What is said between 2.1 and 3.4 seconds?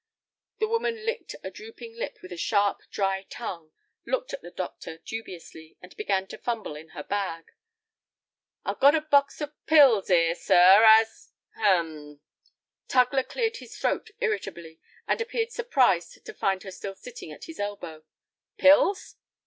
with a sharp, dry